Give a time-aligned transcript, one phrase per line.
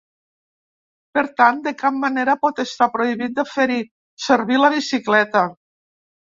[1.17, 3.79] Per tant, de cap manera pot estar prohibit de fer-hi
[4.29, 5.47] servir la bicicleta.